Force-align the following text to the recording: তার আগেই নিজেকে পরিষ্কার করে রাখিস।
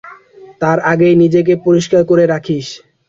তার 0.61 0.77
আগেই 0.91 1.15
নিজেকে 1.23 1.53
পরিষ্কার 1.65 2.01
করে 2.05 2.23
রাখিস। 2.27 2.67